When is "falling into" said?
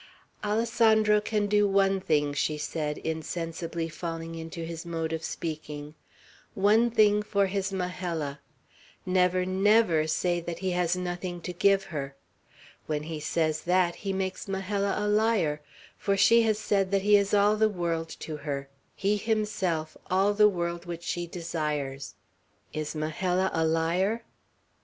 3.87-4.65